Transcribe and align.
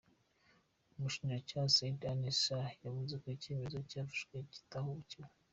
Umushinjacyaha, 0.95 1.73
Syed 1.75 1.99
Anees 2.11 2.39
Shah 2.43 2.69
yavuze 2.85 3.13
ko 3.21 3.25
icyemezo 3.35 3.77
cyafashwe 3.89 4.35
kitahubukiwe. 4.53 5.27